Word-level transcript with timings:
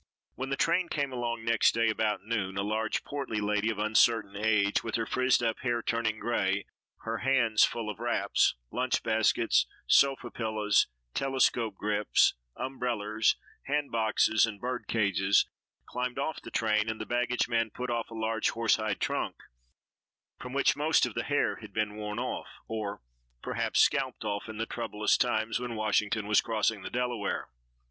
When 0.33 0.49
the 0.49 0.57
train 0.57 0.89
came 0.89 1.13
along 1.13 1.45
next 1.45 1.75
day 1.75 1.87
about 1.91 2.23
noon, 2.25 2.57
a 2.57 2.63
large, 2.63 3.03
portly 3.03 3.39
lady 3.39 3.69
of 3.69 3.77
uncertain 3.77 4.35
age, 4.35 4.83
with 4.83 4.95
her 4.95 5.05
frizzed 5.05 5.43
up 5.43 5.59
hair 5.59 5.83
turning 5.83 6.17
grey, 6.17 6.65
her 7.01 7.19
hands 7.19 7.65
full 7.65 7.87
of 7.87 7.99
wraps, 7.99 8.55
lunch 8.71 9.03
baskets, 9.03 9.67
sofa 9.85 10.31
pillows, 10.31 10.87
telescope 11.13 11.75
grips, 11.77 12.33
umbrellers, 12.57 13.35
band 13.67 13.91
boxes 13.91 14.47
and 14.47 14.59
bird 14.59 14.87
cages, 14.87 15.47
climbed 15.85 16.17
off 16.17 16.41
the 16.41 16.49
train, 16.49 16.89
and 16.89 16.99
the 16.99 17.05
baggageman 17.05 17.69
put 17.71 17.91
off 17.91 18.09
a 18.09 18.15
large 18.15 18.49
horse 18.49 18.77
hide 18.77 18.99
trunk, 18.99 19.35
from 20.39 20.51
which 20.51 20.75
most 20.75 21.05
of 21.05 21.13
the 21.13 21.25
hair 21.25 21.57
had 21.57 21.71
been 21.73 21.95
worn 21.95 22.17
off, 22.17 22.47
or 22.67 23.03
perhaps 23.43 23.79
scalped 23.79 24.25
off 24.25 24.49
in 24.49 24.57
the 24.57 24.65
troublous 24.65 25.15
times 25.15 25.59
when 25.59 25.75
Washington 25.75 26.25
was 26.25 26.41
crossing 26.41 26.81
the 26.81 26.89
Delaware. 26.89 27.49